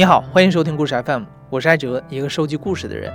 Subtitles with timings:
[0.00, 3.12] 你好，欢迎收听故事 FM，我是艾哲，一个收集故事的人。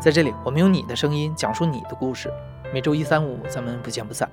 [0.00, 2.32] 在这里，我们用你的声音讲述你的故事。
[2.72, 4.30] 每周一、三、五，咱们不见不散。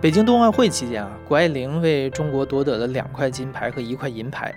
[0.00, 4.52] 北京冬奥会期间啊，谷爱凌为中国夺得了两块金牌和一块银牌。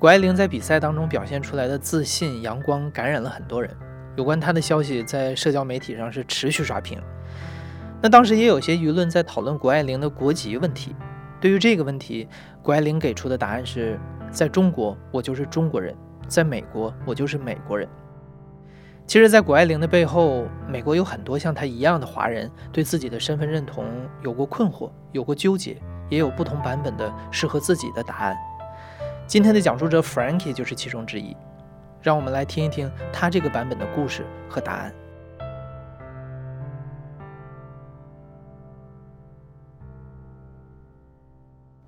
[0.00, 3.70] 谷爱凌在比赛当中表现出来的自信、阳光，感染了很多人。
[4.16, 7.00] 有关她的消息在社交媒体上是持续刷屏。
[8.02, 10.96] 那当时也有些舆论在讨论谷爱凌的国籍问题。
[11.40, 12.26] 对于这个问题，
[12.60, 14.00] 谷爱凌给出的答案是：
[14.34, 15.94] 在中国，我就是中国人；
[16.26, 17.88] 在美国，我就是美国人。
[19.06, 23.86] 其实，在谷爱凌的背后，美国有很多像她一样的华人，对自己的身份认同
[24.22, 25.80] 有过困惑，有过纠结，
[26.10, 28.36] 也有不同版本的适合自己的答案。
[29.26, 31.36] 今天的讲述者 Frankie 就是其中之一。
[32.02, 34.92] 让我们来听一听他这个版本的故事和答案。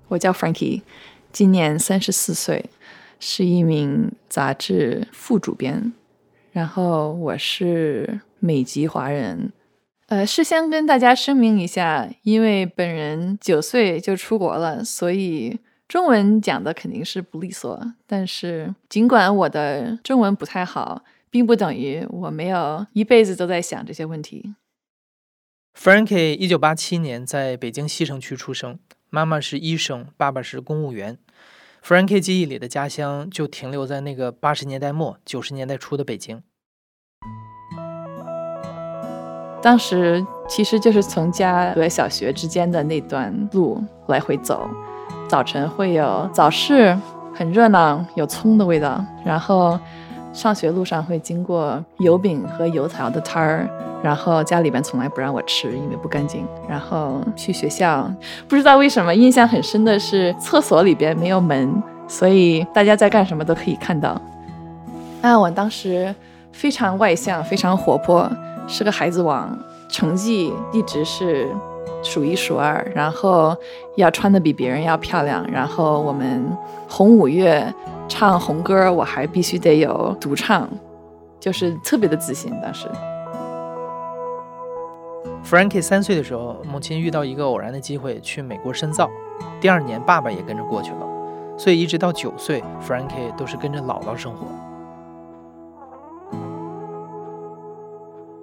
[0.07, 0.81] 我叫 Frankie，
[1.37, 2.65] 今年三十四岁，
[3.19, 5.93] 是一名杂志副主编。
[6.51, 9.53] 然后我是美籍华人。
[10.07, 17.93] 呃，事先跟大家声明一下，因为本人九岁就出国了，所以中文讲的肯定是不利索。
[18.07, 24.55] 但是尽管我的中文不太好，并不等于我没有一辈子都在想这些问题。
[25.79, 28.79] Frankie 一九八七年在北京西城区出生。
[29.09, 31.17] 妈妈是医生，爸爸是公务员。
[31.87, 36.43] Frankie 记忆里的家乡就停留在那个八十年代末九十年代初的北京。
[39.61, 44.67] 当时其实就是从家和小学之间的那段路来回走，
[45.29, 46.93] 早晨会有早市，
[47.33, 49.01] 很热闹，有葱的味道。
[49.23, 49.79] 然后
[50.37, 53.67] 上学路上会经过油饼和油条的摊儿。
[54.03, 56.45] 然后家里边从来不让我吃，因为不干净。
[56.69, 58.07] 然后去学校，
[58.47, 64.21] 不知道为什么印象很深的是厕所里边没有门，所以大家在干什么都可以看到。
[65.23, 66.13] 那我当时
[66.51, 68.29] 非常外向，非常活泼，
[68.67, 69.57] 是个孩子王，
[69.89, 71.49] 成绩一直是
[72.03, 72.85] 数一数二。
[72.93, 73.57] 然后
[73.95, 75.43] 要穿的比别人要漂亮。
[75.51, 76.45] 然后我们
[76.87, 77.73] 红五月
[78.07, 80.67] 唱红歌，我还必须得有独唱，
[81.39, 82.51] 就是特别的自信。
[82.61, 82.87] 当时。
[85.43, 89.09] Frankie 三岁的时候，母亲遇到一个偶然的机会去美国深造。
[89.61, 91.07] 第二年，爸爸也跟着过去了，
[91.57, 94.45] 所以一直到九岁，Frankie 都是跟着姥姥生活。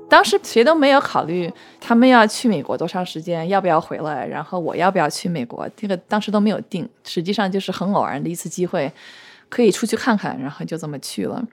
[0.08, 6.88] 当时谁都没有考虑他们要去美国多长时间，要不要回来，然后我要不要去美国，这个当时都没有定。
[7.04, 8.91] 实际上就是很偶然的一次机会，
[9.54, 11.47] 可以出去看看，然后就这么去了。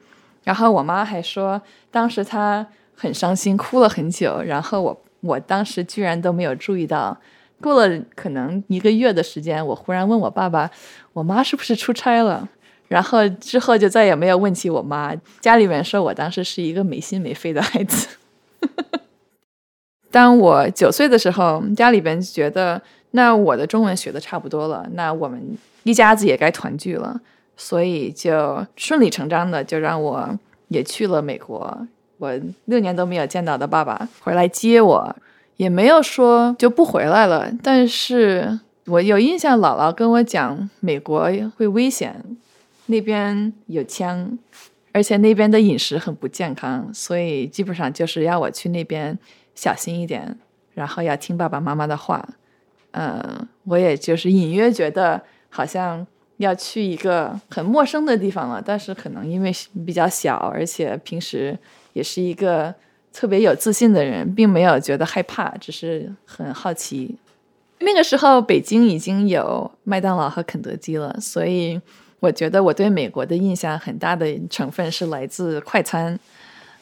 [0.43, 4.41] 然后我妈还说，当时她很伤心，哭了很久。
[4.41, 5.01] 然后我。
[5.23, 7.15] 我当时居然都没有注意到，
[7.61, 10.67] 过了可能一个月的时间，我忽然问我爸爸
[11.13, 12.49] ：“我妈是不是出差了？”
[12.89, 15.13] 然后之后就再也没有问起我妈。
[15.39, 18.07] 家里人说我当时是一个没心没肺的孩子。
[20.09, 27.21] 当我九岁的时候，家里边觉得那我的中文学的差不多了，那我们一家子也该团聚了，
[27.63, 30.39] 所以就顺理成章的就让我
[30.69, 31.87] 也去了美国。
[32.17, 32.33] 我
[32.65, 35.15] 六年都没有见到的爸爸回来接我，
[35.57, 37.51] 也没有说就不回来了。
[37.61, 42.19] 但是我有印象，姥姥跟我讲，美国会危险，
[42.87, 44.39] 那边有枪，
[44.91, 49.15] 而且那边的饮食很不健康，所以基本上就是要我去那边
[49.53, 50.35] 小心一点，
[50.73, 52.27] 然后要听爸爸妈妈的话。
[52.93, 56.05] 嗯，我也就是隐约觉得好像
[56.41, 59.51] 要去一个很陌生的地方了，但是可能因为
[59.85, 61.57] 比较小，而且平时。
[61.93, 62.73] 也是一个
[63.11, 67.13] 特别有自信的人，并没有觉得害怕，只是很好奇。
[67.79, 71.81] 那个时候，北京已经有麦当劳和肯德基了，所以
[72.21, 76.17] 我觉得我对美国的印象很大的成分是来自快餐，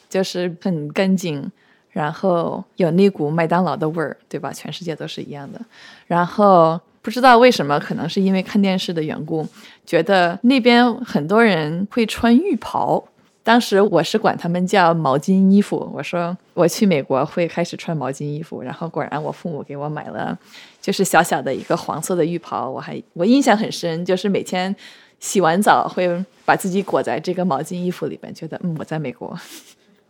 [0.07, 1.51] 就是很干净，
[1.89, 4.53] 然后有那股麦当劳的味儿，对吧？
[4.53, 5.59] 全世界都是一样的。
[6.05, 9.47] 然后不知道为什么，可能是因为看电视的缘故，
[9.85, 13.03] 觉得那边很多人会穿浴袍。
[13.41, 20.37] 当时我是管他们叫毛巾衣服，我说我去美国会开始穿毛巾衣服，然后果然我父母给我买了，
[20.79, 24.75] 就是小小的一个黄色的浴袍，我还我印象很深，就是每天
[25.19, 29.35] 洗完澡会把自己裹在这个毛巾衣服里边，觉得嗯我在美国。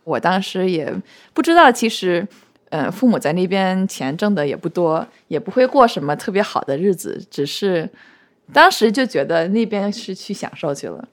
[0.04, 0.92] 我当时也
[1.32, 2.26] 不知道，其实
[2.70, 7.90] 嗯父母在那边钱挣的也不多，也不会过什么特别好的日子，只是
[8.52, 11.08] 当时就觉得那边是去享受去了。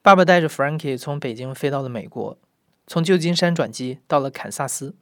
[0.00, 2.38] 爸爸带着 Frankie 从北京飞到了美国，
[2.86, 4.94] 从旧金山转机到了堪萨斯，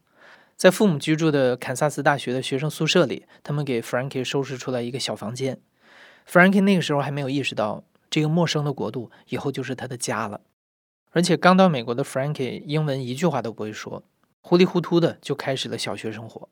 [0.56, 5.60] 在父母居住的堪萨斯大学的学生宿舍里，他们给 Frankie 收拾出来一个小房间。
[6.28, 10.40] Frankie 那个时候还没有意识到，这个陌生的国度以后就是他的家了。
[11.12, 14.02] 而且刚到美国的 Frankie 英文一句话都不会说，
[14.46, 16.48] 糊里糊涂的就开始了小学生活。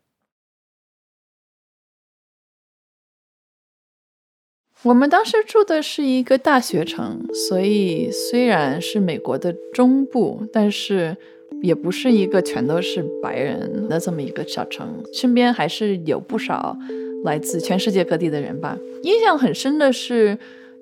[4.83, 11.17] 我们当时住的是一个大学城，所以虽然是美国的中部，但是
[11.63, 16.77] 也不是一个全都是白人的这么一个小城，身边还是有不少
[17.23, 18.77] 来自全世界各地的人吧。
[19.05, 20.37] 印象很深的是，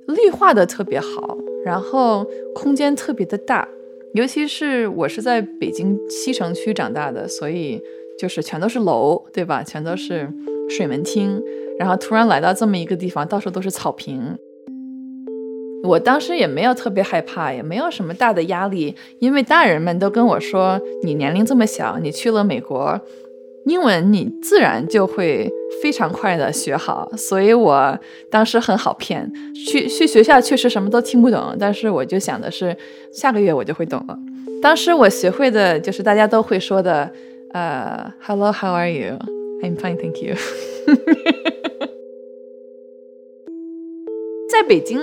[0.06, 3.68] 绿化的特别好，然后空间特别的大，
[4.14, 7.80] 尤其是我是在北京西城区长大的，所以
[8.18, 9.62] 就是全都是楼，对吧？
[9.62, 10.28] 全都是
[10.68, 11.42] 水门厅。
[11.78, 14.36] 然后突然来到这么一个地方，到处都是草坪。
[15.84, 23.00] 我当时也没有特别害怕，也没有什么大的压力，因为大人们都跟我说：“你年龄这么小，你去了美国，
[23.66, 25.48] 英文你自然就会
[25.82, 27.98] 非常快的学好。”所以我
[28.30, 32.76] 当时很好骗，去去学校确实什么都听不懂，但是我就想的是
[33.12, 34.18] 下个月我就会懂了。
[34.60, 37.10] 当时我学会的就是大家都会说的，
[37.52, 40.34] 呃，“Hello，How are you？I'm fine，Thank you。
[44.48, 45.00] ”在北京，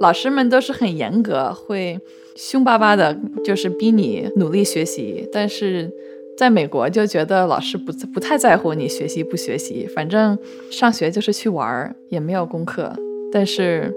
[0.00, 2.00] 老师们都是很严格，会
[2.36, 5.28] 凶巴巴的，就是逼你努力学习。
[5.32, 5.90] 但是
[6.36, 10.36] 在美国，就觉得老师不不太在乎你学习不学习，反正
[10.70, 12.92] 上学就是去玩儿，也没有功课。
[13.30, 13.92] 但是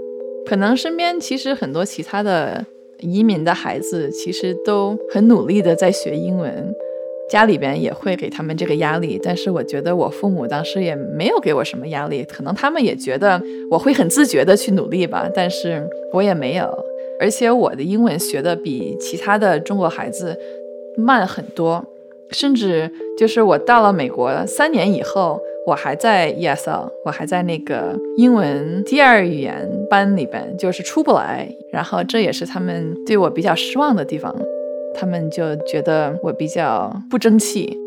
[0.46, 2.66] 可能身边其实很多其他的
[3.00, 6.74] 移民的孩子，其实都很努力的在学英文。
[7.28, 13.42] 家里边也会给他们这个压力，但是我觉得我父母当时也没有给我什么压力，可能他们也觉得
[13.72, 15.84] 我会很自觉的去努力吧，但是
[16.14, 16.70] 我也没有，
[17.20, 20.38] 而且我的英文学的比其他的中国孩子
[20.96, 21.84] 慢很多，
[22.32, 34.36] 甚至就是我到了美国三年以后，我还在 ESL，我还在那个英文第二语言班里边，就是出不来，然后这也是他们对我比较失望的地方。
[34.98, 37.78] 他们就觉得我比较不争气。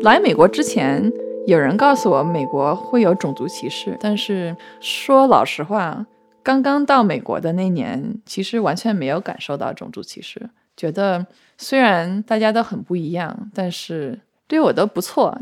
[0.00, 1.12] 来美国之前，
[1.46, 6.04] 有人告诉我美国会有种族歧视，但是说老实话，
[6.46, 10.48] 刚刚到美国的那年，其实完全没有感受到种族歧视。
[10.76, 11.26] 觉得
[11.58, 15.36] 虽然大家都很不一样，但是对我都不错。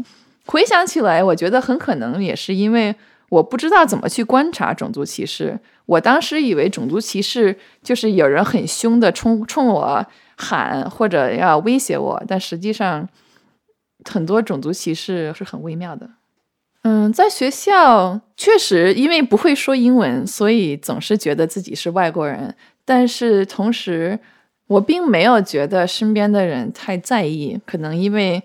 [0.47, 2.97] 回想起来，我觉得很可能也是因为。
[3.31, 5.59] 我不知道怎么去观察种族歧视。
[5.87, 13.09] 我当时以为种族歧视就是有人很凶的冲冲我喊或者要威胁我，但实际上
[14.09, 16.09] 很多种族歧视是很微妙的。
[16.85, 22.55] 嗯，在学校确实因为不会说英文，所以总是觉得自己是外国人。
[22.85, 24.19] 但是同时，
[24.67, 28.43] 我并没有觉得身边的人太在意，可能因为。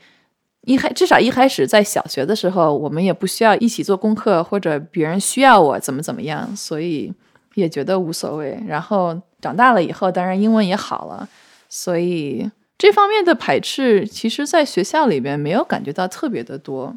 [0.64, 7.12] 一开至少一开始在小学的时候，我们也不需要一起做功课，或者别人需要我怎么怎么样，所以
[7.56, 8.62] 也觉得无所谓。
[8.68, 11.28] 然后长大了以后，当然英文也好了，
[11.70, 12.48] 所以
[12.78, 16.94] 这方面的排斥，其实在学校里边没有感觉到特别的多。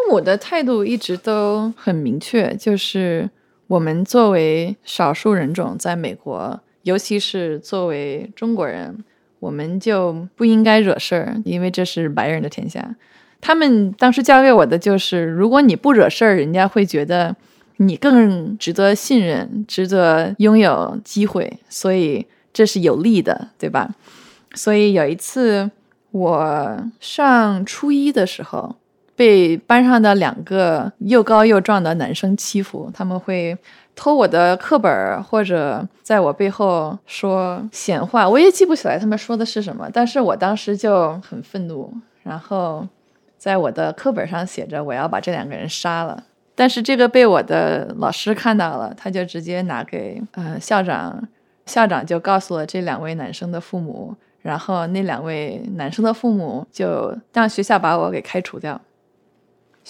[0.00, 3.28] 父母的态度一直都很明确，就是
[3.66, 9.04] 我们作为少数人种在美国，尤其是作为中国人。
[9.40, 12.94] 我们就不应该惹事儿，因为这是白人的天下。
[13.40, 17.34] 他们当时教给我的就是，如果你不惹事儿，人家会觉得
[17.78, 23.94] 你更值得信任，值得拥有机会，所以这是有利的，对吧？
[24.52, 25.70] 所以有一次
[26.10, 28.76] 我上初一的时候，
[29.20, 33.54] 被班上的两个又高又壮的男生欺负，他们会。
[33.96, 39.90] 偷我的课本，或者在我背后说闲话，我也记不起来他们说的是什么。
[39.92, 42.86] 但是我当时就很愤怒，然后
[43.36, 46.22] 在我的课本上写着我要把这两个人杀了。
[46.54, 51.28] 但是这个被我的老师看到了，他就直接拿给呃校长，
[51.66, 58.80] 校长就告诉了这两位男生的父母，然后那两位男生的父母就让学校把我给开除掉。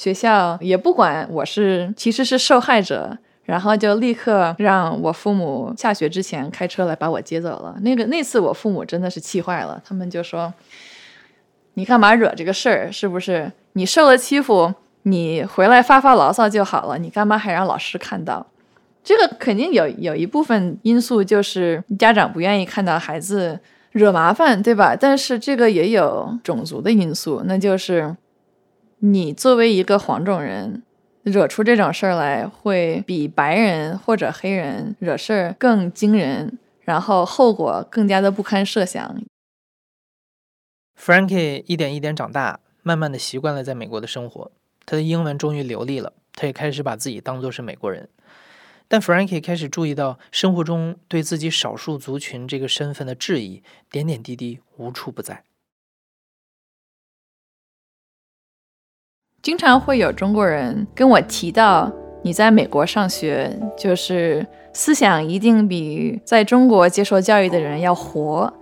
[0.01, 3.19] 学校也不管我是其实是受害者。
[3.45, 7.75] 然后就立刻让我父母下学之前开车来把我接走了。
[7.81, 10.55] 那个那次我父母真的是气坏了，他们就说
[11.75, 12.93] ：“你干嘛惹这个事儿？
[12.93, 16.97] 是不是你受了欺负，你回来发发牢骚就好了？
[16.97, 18.47] 你干嘛还让老师看到？
[19.03, 23.59] 这个肯定有有一部分因素就是家长不愿意看到孩子
[23.91, 24.95] 惹麻烦，对吧？
[24.95, 28.15] 但是这个也有种族的因素，那就是
[29.01, 30.83] 你作为一个黄种人。”
[31.23, 39.23] 惹出这种事儿来，会比白人或者黑人惹事儿更惊人，然后后果更加的不堪设想。
[40.99, 44.51] Frankie 一点一点长大，慢慢的习惯了在美国的生活，
[44.87, 46.15] 他的英文终于流利了。
[46.33, 48.09] 他也开始把自己当作是美国人。
[48.89, 55.45] 但 Frankie 开始注意到生活中对自己少数族群这个身份的质疑，点点滴滴无处不在。
[59.43, 61.91] 经常会有中国人跟我提到，
[62.23, 68.53] 你在美国上学，就是思想一定比在中国接受教育的人要活。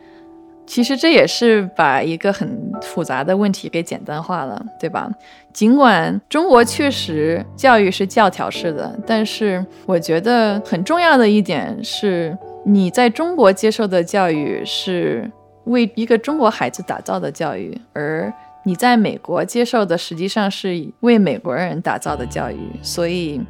[0.67, 5.11] 其实这也是把一个很复杂的问题给简单化了，对吧？
[5.53, 15.29] 尽管中国确实教育是教条式的，但是我觉得很重要的一点是，你在中国接受的教育是
[15.65, 18.33] 为一个中国孩子打造的教育，而
[18.69, 22.59] 你在美国接受的实际上是为美国人打造的教育。
[22.83, 23.41] 所以，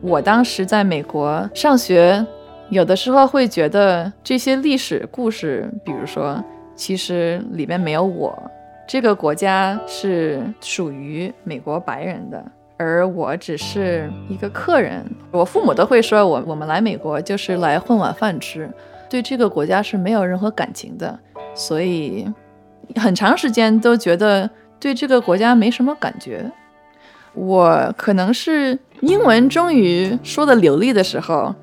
[0.00, 2.24] 我当时在美国上学，
[2.70, 6.42] 有的时候会觉得这些历史故事，比如说。
[6.74, 8.32] 其实里面没有我，
[8.88, 12.42] 这个国家是属于美国白人的，
[12.78, 15.04] 而我只是一个客人。
[15.30, 18.68] 我父母都会说我我们来美国就是来混碗饭吃，
[19.08, 21.16] 对这个国家是没有任何感情的，
[21.54, 22.26] 所以
[22.96, 24.48] 很长时间都觉得
[24.82, 26.50] 对这个国家没什么感觉。
[27.34, 31.54] 我可能是英文终于说的流利的时候，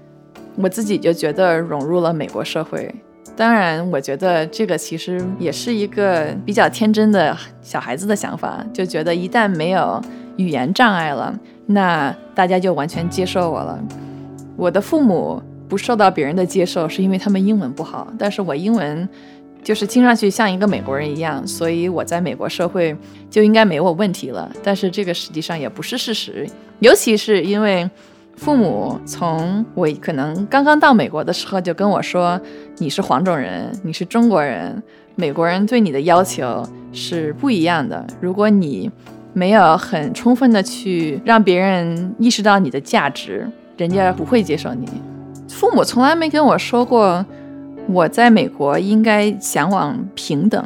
[0.56, 2.96] 我自己就觉得融入了美国社会。
[3.36, 10.02] 当然，我觉得这个其实也是一个比较天真的小孩子的想法，就觉得一旦没有
[10.38, 13.78] 语言障碍了，那大家就完全接受我了。
[14.56, 19.08] 我的父母不受到别人的接受，是因为他们英文不好，但是我英文
[19.64, 22.96] 就是听上去像一个美国人一样，所以我在美国社会
[23.30, 24.52] 就应该没有问题了。
[24.64, 26.48] 但是这个实际上也不是事实，
[26.80, 27.90] 尤其是因为。
[28.40, 32.40] 父母从我可能刚刚到美国的时候就跟我说
[32.80, 34.82] ：“你是黄种人，你是中国人，
[35.16, 38.08] 美国人对你的要求是不一样的。
[38.22, 38.90] 如果你
[39.34, 44.88] 没有很充分的去让别人意识到你的价值，人家不会接受你。”
[45.52, 47.26] 父母从来没跟我说过
[47.92, 50.64] 我在美国应该向往平等，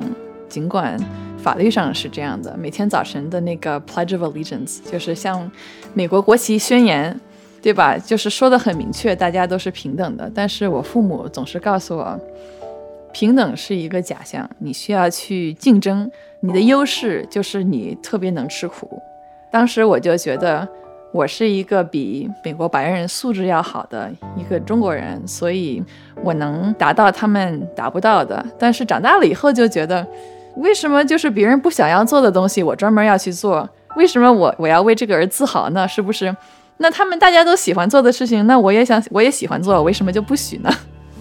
[0.47, 0.99] 尽管
[1.37, 2.55] 法律上是这样的。
[2.57, 5.49] 每天早晨的那个 Pledge of Allegiance 就是向
[5.93, 7.19] 美国国旗宣言。
[7.63, 7.97] 对吧？
[7.97, 10.29] 就是说的很明确，大家都是平等的。
[10.35, 12.19] 但是我父母总是告诉我，
[13.13, 16.11] 平等是一个假象，你需要去竞争。
[16.41, 19.01] 你的优势就是你特别能吃苦。
[19.49, 20.67] 当时我就觉得
[21.13, 25.81] 我是一个比美国白人素质要好的一个中国人，所以
[26.23, 28.43] 我能达到他们达不到的。
[28.57, 30.05] 但是长大了以后就觉得，
[30.55, 33.69] 为什么就是别人不想要做的东西，我专门要去做？
[33.95, 35.87] 为什么我我要为这个而自豪呢？
[35.87, 36.35] 是不是？
[36.77, 40.71] 那他们大家都喜欢做的事情，那我也想，我也喜欢做，为什么就不许呢？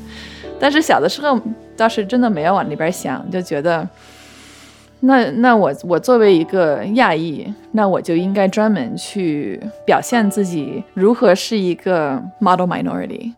[0.59, 1.39] 但是小的时候
[1.77, 3.87] 倒是真的没有往那边想，就觉得，
[5.05, 13.33] 那那我我作为一个亚裔，那我就应该专门去表现自己如何是一个 model minority。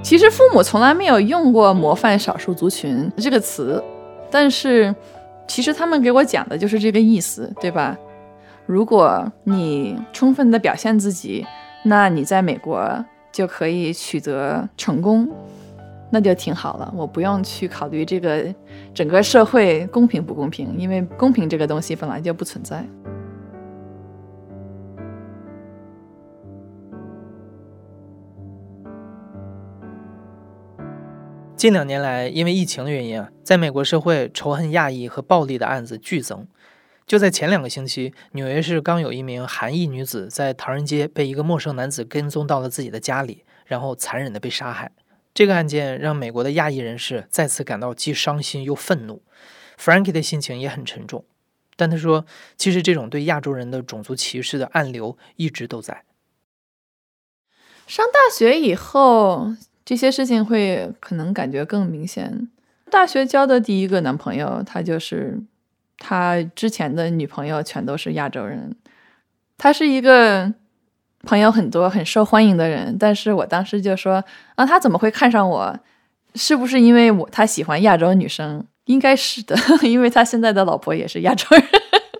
[0.00, 3.82] 其实父母从来没有用过“模范少数族群”这个词，
[4.30, 4.94] 但是
[5.48, 7.98] 其实他们给我讲的就是这个意思，对吧？
[8.64, 11.44] 如果你充分的表现自己，
[11.82, 15.28] 那你在美国就可以取得成功，
[16.10, 16.92] 那就挺好了。
[16.96, 18.46] 我不用去考虑这个
[18.96, 22.82] 整个社会公平不公平，因为公平这个东西本来就不存在。
[31.54, 36.46] 近两年来，因为疫情的原因啊，在美国社会仇恨亚裔和暴力的案子剧增。
[37.06, 44.90] 就在前两个星期，纽约市刚有一名韩裔女子在唐人街被一个陌生男子跟踪到了自己的家里，然后残忍的被杀害。
[45.36, 49.22] 这个案件让美国的亚裔人士再次感到既伤心又愤怒。
[49.78, 51.26] Frankie 的心情也很沉重，
[51.76, 52.24] 但他说，
[52.56, 56.04] 其实这种对亚洲人的种族歧视的暗流一直都在。
[57.86, 62.48] 上大学以后，这些事情会可能感觉更明显。
[62.90, 65.42] 大学交的第一个男朋友，他就是。
[65.98, 68.76] 他之前的女朋友全都是亚洲人，
[69.56, 70.52] 他是一个
[71.26, 72.96] 朋友很多、很受欢迎的人。
[72.98, 74.24] 但是我当时就说
[74.56, 75.78] ：“啊，他怎么会看上我？
[76.34, 78.64] 是不是因为我他喜欢亚洲女生？
[78.84, 81.64] 应该是的， 因为他现在的老婆也是亚洲人。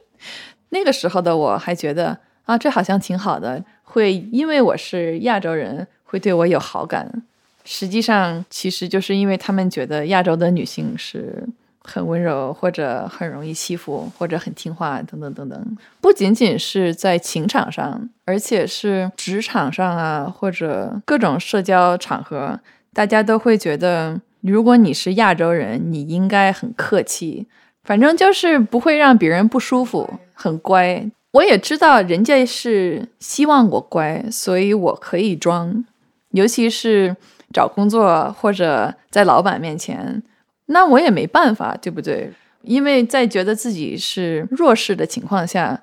[0.71, 7.23] 那个时候的我还觉得啊，这好像挺好的，会因为我是亚洲人会对我有好感。
[7.65, 11.47] 实际上，其实就是因为他们觉得亚洲的女性是。”
[11.87, 15.77] 很温柔，或者很容易欺负，或者很听话，等等等等。
[16.01, 22.59] 不仅仅是在情场上，而且是职场上啊，或者各种社交场合，
[22.93, 27.47] 大家都会觉得，如果你是亚洲人，你应该很客气，
[27.85, 31.09] 反正就是不会让别人不舒服，很乖。
[31.33, 35.85] 我也知道人家是希望我乖，所以我可以装，
[36.31, 37.15] 尤其是
[37.53, 40.23] 找工作或者在老板面前，
[40.67, 42.33] 那我也没办法，对不对？
[42.63, 45.83] 因为在觉得自己是弱势的情况下，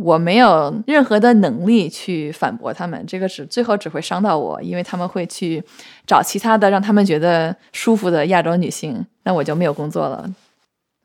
[0.00, 5.62] 我没有任何的能力去反驳他们，这个只最后只会伤到我，因为他们会去
[6.06, 10.32] 找其他的让他们觉得舒服的亚洲女性，那我就没有工作了。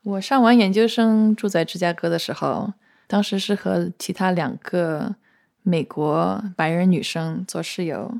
[0.03, 2.73] 我上完研究生住在芝加哥的时候。
[3.09, 5.15] 当时是和其他两个
[5.63, 8.11] 美国白人女生做室友，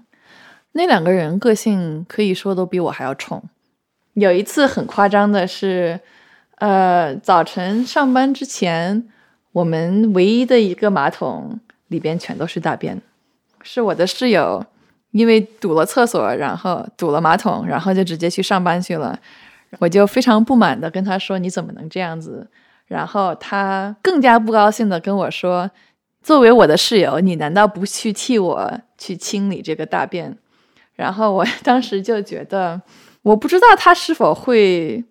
[0.72, 3.44] 那两个人个性可以说都比我还要冲。
[4.20, 6.00] 有一次很夸张的是，
[6.56, 9.08] 呃，早晨上班之前，
[9.52, 11.60] 我们唯一的一个马桶
[11.90, 13.00] 里边全都是大便，
[13.62, 14.66] 是我的室友
[15.12, 19.20] 因为堵了厕所，然后堵了马桶，然后就直接去上班去了。
[19.78, 22.48] 我就非常不满的跟他说：“你怎么能这样子？”
[22.88, 25.70] 然后他更加不高兴的跟我说
[26.24, 30.36] ：“作为我的室友，你难道不去替我去清理这个大便？”
[30.96, 32.82] 然后我当时就觉得，
[33.28, 35.04] 我不知道他是否会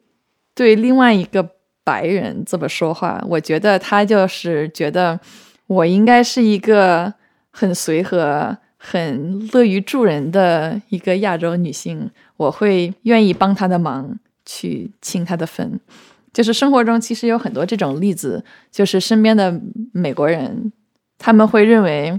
[0.55, 1.47] 对另外一个
[1.85, 3.23] 白人这么说话。
[3.29, 5.21] 我觉得他就是觉得
[5.67, 7.13] 我应该是一个
[7.51, 15.79] 很随和、很乐于助人的一个亚洲女性，我会愿意帮他的忙去清他的分。
[16.33, 19.61] 就是生活中其实有很多这种例子，就是身边的
[19.93, 20.73] 美国人，
[21.19, 22.19] 他们会认为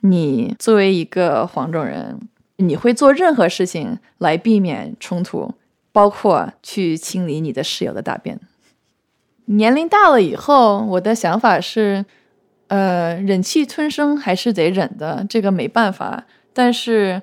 [0.00, 2.18] 你作为一个黄种人，
[2.56, 5.54] 你会做任何事情来避免冲突，
[5.92, 8.40] 包括去清理你的室友的大便。
[9.46, 12.04] 年龄大了以后，我的想法是，
[12.68, 16.24] 呃，忍气吞声还是得忍的，这个没办法。
[16.52, 17.22] 但是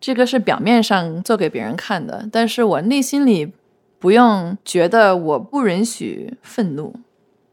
[0.00, 3.52] 这个是表面上做给别人看的，但是我内心里。
[4.00, 6.94] 不用觉得我不允许愤怒，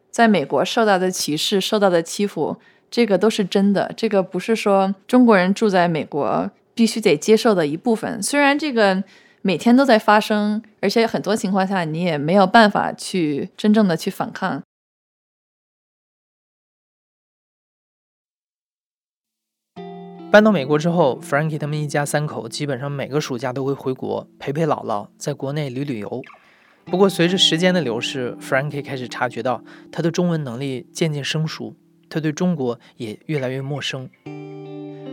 [0.10, 2.56] 在美国受到的歧视、受到的欺负，
[2.90, 3.92] 这个都是真的。
[3.98, 8.22] 这个不是说中国人住在美国必须得接受的一部分。
[8.22, 9.04] 虽然这个
[9.42, 14.62] 每天都在发生，而且很多情况下你也没有办法去真正的去反抗。
[20.30, 26.22] 搬到美国之后，Frankie 他们一家三口基本上每个暑假都会回国陪陪姥姥，在国内旅旅游。
[26.86, 31.76] 不过，随着时间的流逝，Frankie 开始察觉到他的中文能力渐渐生疏，
[32.08, 34.08] 他对中国也越来越陌生。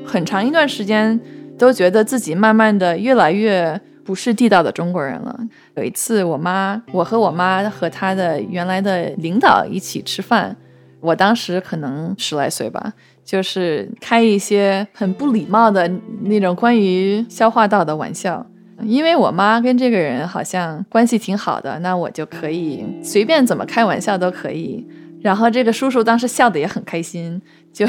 [0.06, 1.18] 很长一段时间
[1.58, 5.38] 都觉得自己慢慢的越来越不是地道的中国人了。
[5.76, 10.56] 有一次，我妈，我和我妈和她的原来的领导一起吃饭，
[11.00, 12.92] 我当时可能十来岁吧。
[13.24, 15.90] 就是开一些很不礼貌的
[16.24, 18.46] 那种关于消化道的玩笑，
[18.82, 24.86] 因为我妈跟这个人好像关系挺好的，那我就可以随便怎么开玩笑都可以。
[25.22, 27.40] 然后这个叔叔当时笑得也很开心，
[27.72, 27.86] 就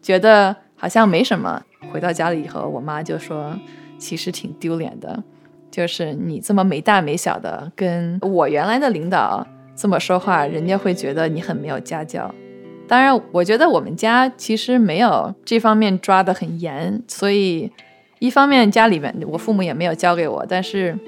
[0.00, 1.62] 觉得好像没什么。
[1.92, 3.54] 回到家里以后，我妈就说
[3.98, 5.22] ：“其实挺丢脸的，
[5.70, 12.34] 就是你这么没大没小的跟我原来的领导这么说话，人家会觉得你很没有家教。”
[12.88, 17.70] 当然，我觉得我们家其实没有这方面抓得很严，所以
[18.18, 20.98] 一方面家里面我父母也没有教给我，但是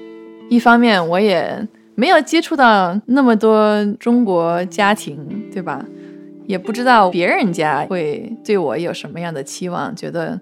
[0.49, 5.85] 一方面我也没有接触到那么多中国家庭，对吧？
[6.47, 10.39] 也不知道别人家会对我有什么样的期望，觉得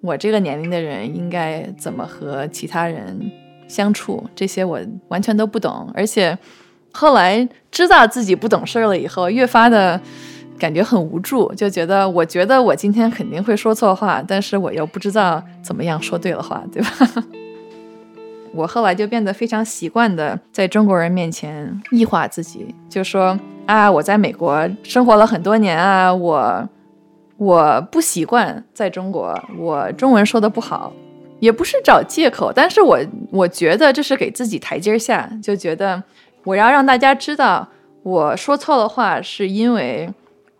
[0.00, 3.30] 我这个年龄的人应该怎么和其他人
[3.68, 5.90] 相处，这些我完全都不懂。
[5.94, 6.38] 而且
[6.92, 10.00] 后来知道自己不懂事儿了以后，越发的。
[10.58, 16.88] 感觉很无助，就觉得我觉得我今天肯定会说错话，但是我又不知道怎么样说对了话，对吧？
[18.52, 26.68] 我后来就变得非常习惯的在中国人面前异化自己，就说啊，我在美国生活了很多年啊，我
[27.36, 30.92] 我不习惯在中国，我中文说的不好，
[31.38, 32.98] 也不是找借口，但是我
[33.30, 36.02] 我觉得这是给自己台阶下，就觉得
[36.44, 37.68] 我要让大家知道
[38.02, 40.12] 我说错了话是因为。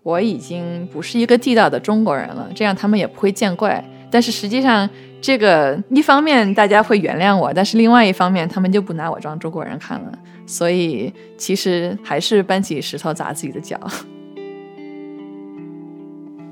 [0.02, 3.84] 我已经不是一个地道的中国人了，这样他们也不会见怪。
[4.10, 4.88] 但是实际上，
[5.20, 10.12] 这个一方面大家会原谅我，但是另外一方面他们就不拿我当中国人看了。
[10.46, 13.78] 所以其实还是搬起石头砸自己的脚。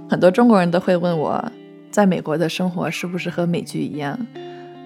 [0.08, 1.44] 很多中国人都会问我，
[1.90, 4.16] 在美国的生活是不是和美剧一样？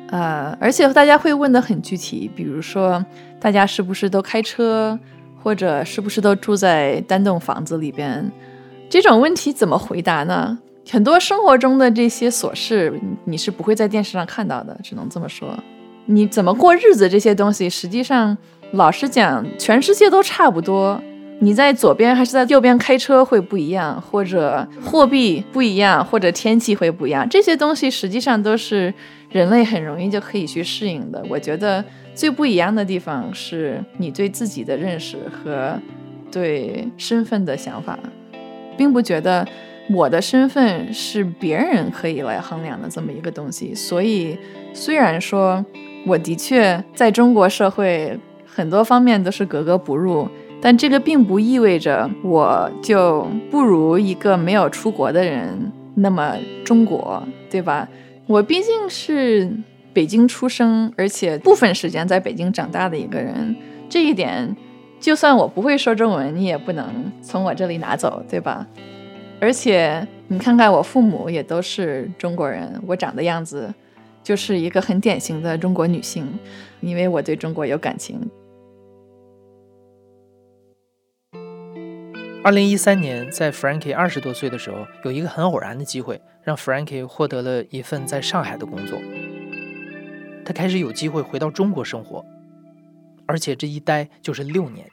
[0.09, 3.05] 呃，而且大家会问的很具体，比如说
[3.39, 4.99] 大家是不是都开车，
[5.43, 8.31] 或者是不是都住在单栋房子里边？
[8.89, 10.59] 这种问题怎么回答呢？
[10.91, 12.93] 很多生活中的这些琐事，
[13.25, 15.49] 你是不会在电视上看到的，只能这么说。
[16.07, 18.37] 你怎么过日子这些东西，实际上，
[18.73, 21.01] 老实讲，全世界都差不多。
[21.39, 28.93] 你在左边还是在右边开车会不一样，或者货币不一样，或者天气会不一样，这些东西实际上都是
[29.31, 31.25] 人类很容易就可以去适应的。
[31.29, 35.77] 我觉得最不一样的地方是你对自己的认识和
[36.31, 37.99] 对身份的想法，
[38.77, 39.45] 并不觉得
[39.91, 43.75] 我的身份是别人可以来衡量的这么一个东西。
[43.75, 44.39] 所以，
[44.73, 45.65] 虽然说
[46.07, 50.29] 我的确在中国社会很多方面都是格格不入。
[50.65, 57.89] 但这个并不意味着我就不如一个没有出国的人那么中国，对吧？
[58.29, 59.53] 我毕竟是
[59.93, 63.57] 北京出生，而且部分时间在北京长大的一个人，
[63.89, 64.57] 这一点，
[65.01, 66.87] 就算我不会说中文，你也不能
[67.21, 68.65] 从我这里拿走，对吧？
[69.43, 73.75] 而且你看看我父母也都是中国人，我长的样子
[74.23, 76.39] 就是一个很典型的中国女性，
[76.81, 78.21] 因为我对中国有感情。
[82.45, 88.97] 二零一三年，在 Frankie 二十多岁的时候，有一个很偶然的机会，让 Frankie 获得了一份在上海的工作。
[90.45, 92.25] 他开始有机会回到中国生活，
[93.27, 94.87] 而且这一待就是六年。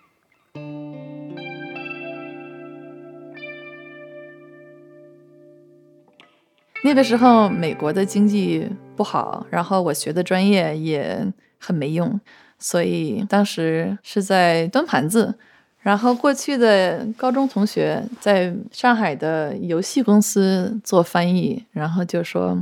[6.81, 11.25] 那个时候，美国的经济不好，然后我学的专业也
[11.57, 12.19] 很没用，
[12.57, 15.35] 所以当时是在端盘子。
[15.81, 22.57] 然后过去的高中同学在上海的游戏公司做翻译，然后就说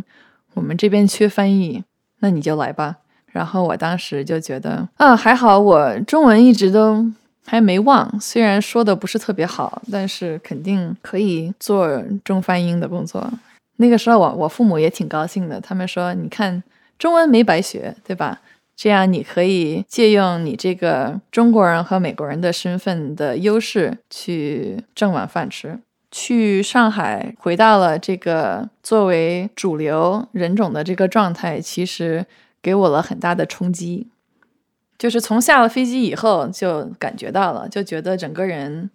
[0.53, 1.83] 我们这边缺翻译，
[2.19, 2.97] 那你就来吧。
[3.31, 7.05] 然后我当时就觉得啊，还好我中文一直都
[7.45, 13.31] 还没忘，虽然说的不是特别好，但是肯定可以做中翻英的工作。
[13.77, 16.61] 那个时候我我父母也挺高兴的，他们说你看
[16.99, 18.41] 中文没白学，对吧？
[18.75, 25.79] 这样，你可以借用你这个中国人和美国人的身份的优势去挣碗饭吃。
[26.11, 32.25] 去上海，回到了这个作为主流人种的这个状态，其实
[32.61, 34.07] 给我了很大的冲击。
[34.97, 38.89] 就是从下了飞机以后，就感觉到了，就觉得整个人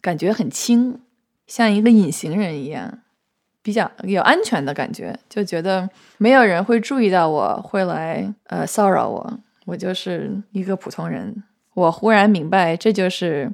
[0.00, 1.00] 感觉很轻，
[1.46, 3.00] 像一个隐形人一样。
[3.70, 9.38] 比较有安全的感觉，就觉得没有人会注意到我，会来呃骚扰我。
[9.64, 11.44] 我就是一个普通人。
[11.74, 13.48] 我忽然明白，这就是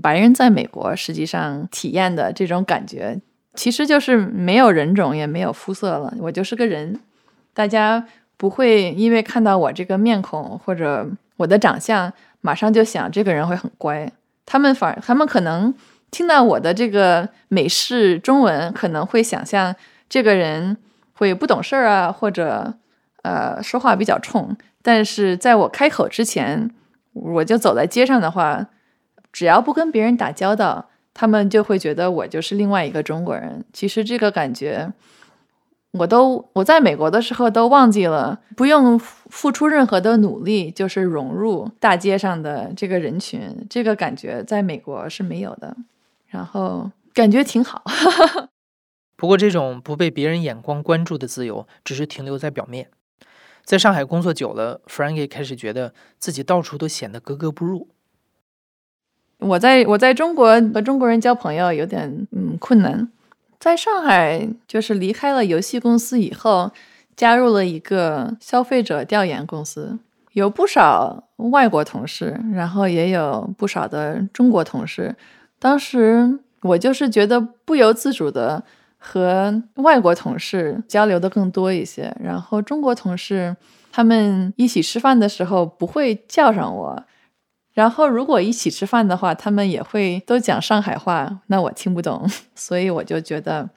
[0.00, 3.20] 白人在美国实际上体验的这种感觉，
[3.52, 6.98] 其实就是没有人种，也没有肤色了，我就是个人。
[7.52, 8.02] 大家
[8.38, 14.10] 不会因为看到我这个面孔或者我的长相，马上就想这个人会很乖。
[14.46, 15.74] 他们反，他们可能。
[16.10, 19.74] 听到我的这个美式中文，可能会想象
[20.08, 20.76] 这个人
[21.12, 22.74] 会不懂事儿啊，或者
[23.22, 24.56] 呃说话比较冲。
[24.82, 26.70] 但是在我开口之前，
[27.12, 28.66] 我就走在街上的话，
[29.32, 33.64] 只要不跟别人打交道，他们就会觉得我就是另外一个中国人。
[33.72, 34.92] 其实这个感觉，
[35.92, 43.66] 我都我在美国的时候都忘记了，不用付出任何的努力，就是融入大街上的这个人群。
[43.68, 45.76] 这个感觉在美国是没有的。
[46.30, 47.82] 然后感觉挺好，
[49.16, 52.88] 不过这种不被别人眼光关注的自由，只是停留在表面。
[53.64, 57.88] 在上海工作久了，Frankie 开始觉得自己到处都显得格格不入。
[59.38, 63.10] 我在我在中国和中国人交朋友有点嗯困难，
[63.58, 66.72] 在上海就是离开了游戏公司以后，
[67.16, 69.98] 加入了一个消费者调研公司，
[70.32, 75.14] 有不少外国同事，然后也有不少的中国同事。
[75.60, 78.64] 当时我就是觉得不由自主的
[78.98, 83.56] 和外国同事交流的更多一些，然后中国同事
[83.92, 87.04] 他们一起吃饭的时候不会叫上我，
[87.72, 93.68] 然后如果一起吃饭的话，他们也会都讲上海话，那我听不懂， 所以我就觉得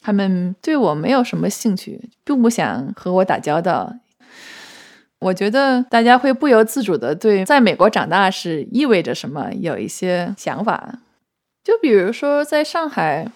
[0.00, 3.94] 他们对我没有什么兴趣，并不想和我打交道。
[5.20, 11.00] 我觉得大家会不由自主的对在美国长大是意味着什么有一些想法。
[11.66, 13.26] 就比如说，在上海，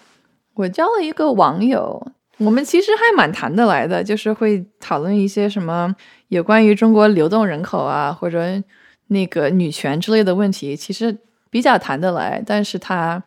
[0.53, 5.93] 我交了一个网友，我们其实还蛮谈得来的，就是会讨论一些什么
[6.29, 8.63] 有关于中国流动人口啊，或者
[9.07, 11.17] 那个女权之类的问题，其实
[11.49, 12.41] 比较谈得来。
[12.45, 13.21] 但是他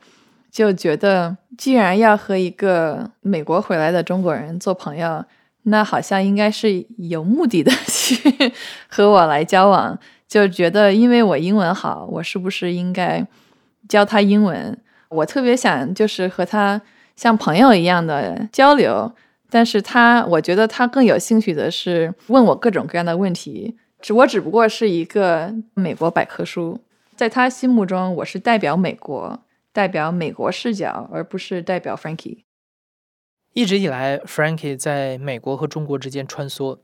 [0.50, 5.22] 就觉得，既然要和一个美国回来的中国人做朋友，
[5.64, 8.16] 那好像应该是有目的的去
[8.88, 13.26] 和我来交往，就觉得因为我英文好，我是不是应该
[13.86, 14.78] 教他英文？
[15.14, 16.81] 我特别想就是和他
[17.16, 19.14] 像朋友一样的交流，
[19.48, 23.77] 但是他我觉得他更有兴趣的是问我各种各样的问题。
[24.00, 26.81] 只我只不过是一个美国百科书，
[27.16, 32.40] 在他心目中，我是代表美国，代表美国视角，而不是代表 Frankie。
[33.55, 36.81] 一直以来，Frankie 在美国和中国之间穿梭。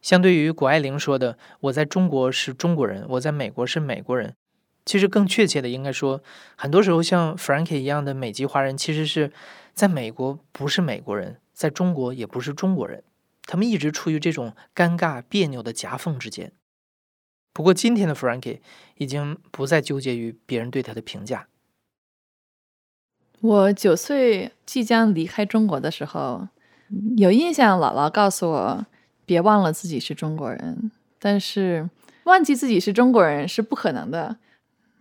[0.00, 4.34] 相对于谷爱凌说的“我在中国是中国人，我在美国是美国人”，
[4.84, 6.22] 其实更确切的应该说，
[6.56, 9.32] 很多时候像 Frankie 一样的美籍华人，其实是
[9.74, 13.04] 在美国不是美国人，在中国也不是中国人，
[13.42, 16.52] 他们一直处于这种尴尬别扭的夹缝之间。
[17.52, 18.60] 不过，今天的 Frankie
[18.96, 21.48] 已经不再纠结于别人对他的评价。
[23.40, 26.48] 我九岁即将离开中国的时候，
[27.16, 28.86] 有印象，姥姥告诉我
[29.24, 30.90] 别忘了自己是中国人。
[31.18, 31.88] 但是
[32.24, 34.38] 忘记自己是中国人是不可能的。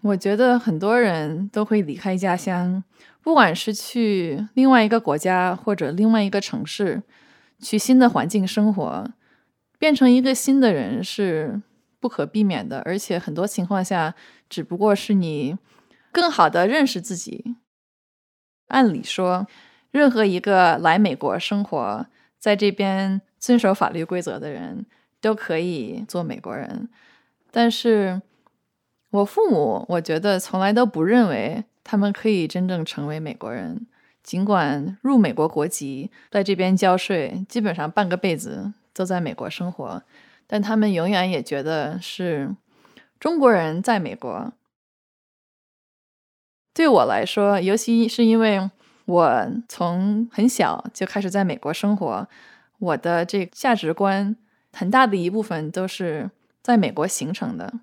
[0.02, 2.84] 我觉得很多人都会离开家乡，
[3.22, 7.04] 不管是去另外一个国家或者另外一个城市，
[7.60, 9.12] 去新的环境生活，
[9.78, 11.62] 变成一个新的人是
[12.00, 12.82] 不可避免的。
[12.86, 14.16] 而且很多情况下，
[14.50, 15.58] 只不过是你
[16.12, 17.56] 更好的认识自己。
[18.70, 19.48] 按理说，
[19.92, 22.06] 任何一个来美国生活，
[22.40, 24.86] 在这边遵守法律规则的人
[25.20, 26.88] 都可以做美国人。
[27.52, 28.22] 但是，
[29.12, 33.88] 我父母，我觉得从来都不认为他们可以真正成为美国人。
[34.22, 40.04] 尽管入美国国籍，在这边交税，基本上半个辈子都在美国生活，
[40.46, 42.56] 但他们永远也觉得是
[43.20, 44.54] 中国人在美国。
[46.74, 48.70] 对我来说，尤其是因为
[49.06, 52.28] 我从很小就开始在美国生活，
[52.78, 54.36] 我的这价值观
[54.72, 56.30] 很大的一部分都是
[56.62, 57.74] 在美国形成的。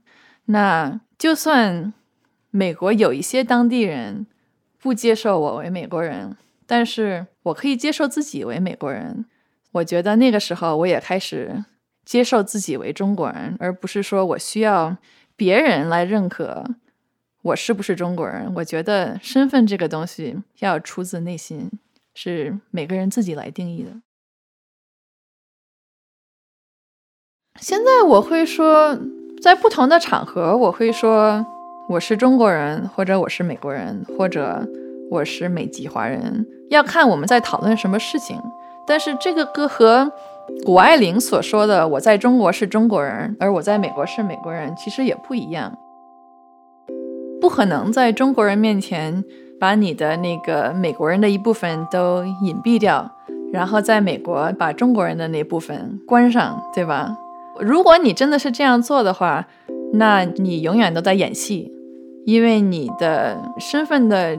[0.44, 1.92] 那就算
[2.50, 4.26] 美国有一些当地人
[4.78, 9.24] 不接受我为美国人，但是我可以接受自己为美国人。
[9.72, 11.64] 我觉得那个时候我也开始
[12.04, 14.96] 接受自己为中国人，而不是说我需要
[15.34, 16.64] 别人来认可。
[17.42, 18.52] 我是不是中国人？
[18.56, 21.70] 我觉得身份这个东西要出自内心，
[22.14, 24.00] 是每个人自己来定义的。
[27.60, 28.98] 现在我会说，
[29.42, 31.44] 在不同的场合，我会说
[31.88, 34.66] 我是中国人，或者我是美国人，或者
[35.10, 38.40] 我是美籍华人，要看我们在讨论什么事情。
[38.86, 40.10] 但是这个歌和
[40.64, 45.76] 谷爱凌所说的“我在中国是中国人，而我在美国是美国人”其实也不一样。
[47.40, 49.22] 不可能在中国人面前
[49.60, 53.10] 把你的那个美国人的一部分都隐蔽掉，
[53.52, 57.16] 然后在美国把中国人的那部分关上，对吧？
[57.60, 59.46] 如果你真的是这样做的话，
[59.94, 61.72] 那你永远都在演戏，
[62.24, 64.36] 因为你的身份的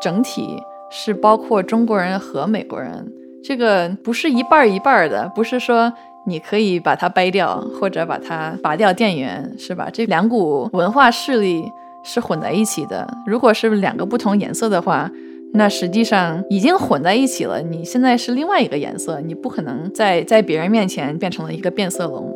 [0.00, 3.12] 整体是包括中国人和美国人，
[3.44, 5.92] 这个不是一半一半的，不是说
[6.26, 9.88] 你可以把它掰掉或者把它拔掉电源，是吧？
[9.92, 11.64] 这两股文化势力。
[12.04, 13.08] 是混在一起的。
[13.24, 15.08] 如果是两个不同颜色的话，
[15.52, 17.60] 那实际上已经混在一起了。
[17.60, 22.34] 你现在是另外一个颜色，你不可能在在别人面前变成了一个变色龙。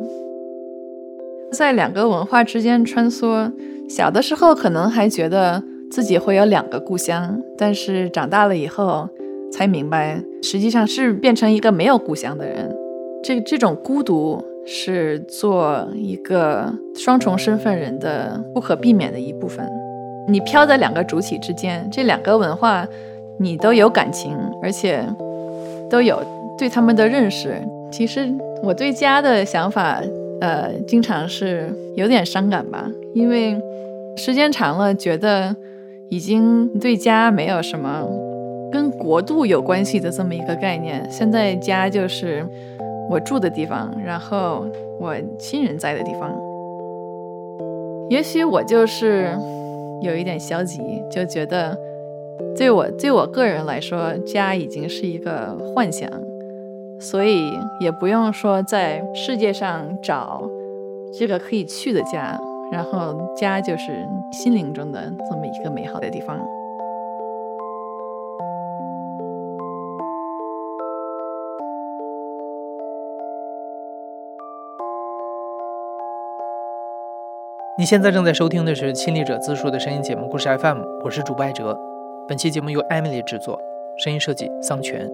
[1.51, 3.51] 在两个文化之间穿梭，
[3.89, 9.07] 小的时候可能还觉得自己会有两个故乡，但是长大了以后
[9.51, 12.75] 才明白，实际上是变成一个没有故乡的人。
[13.23, 14.43] 这这种孤独。
[14.69, 19.65] 是做一个双重身份人的不可避免的一部分。
[20.27, 22.85] 你飘在两个主体之间，这两个文化
[23.39, 25.03] 你都有感情，而且
[25.89, 26.21] 都有
[26.57, 27.55] 对他们的认识。
[27.91, 28.27] 其实
[28.63, 30.01] 我对家的想法，
[30.41, 33.59] 呃，经常是有点伤感吧，因为
[34.15, 35.55] 时间长了，觉得
[36.09, 38.03] 已经对家没有什么
[38.71, 41.07] 跟国度有关系的这么一个概念。
[41.09, 42.45] 现在家就是。
[43.09, 44.65] 我住的地方，然后
[44.99, 46.29] 我亲人在的地方，
[48.09, 49.33] 也许我就是
[50.01, 51.73] 有一点消极，就觉得
[52.55, 56.09] 对我对我个人来说，家已经是一个幻想，
[56.99, 60.43] 所以也不用说在世界上找
[61.17, 62.39] 这个可以去的家，
[62.71, 66.39] 然后家就是心灵中的这么一个美好的地方。
[77.79, 81.96] 你现在正在收听的是亲历者自述的声音节目《故事 FM》，我是主播艾哲。
[82.27, 83.57] 本期节目由 Emily 制作，
[83.95, 85.09] 声音设计桑泉。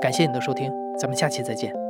[0.00, 1.81] 感谢你的收听，咱们下期再见。